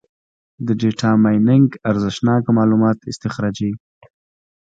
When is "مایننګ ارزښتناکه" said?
1.23-2.49